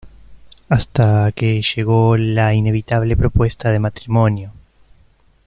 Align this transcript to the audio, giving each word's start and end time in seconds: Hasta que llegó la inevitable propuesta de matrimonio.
Hasta 0.69 1.31
que 1.31 1.61
llegó 1.61 2.17
la 2.17 2.55
inevitable 2.55 3.15
propuesta 3.15 3.69
de 3.71 3.77
matrimonio. 3.77 4.51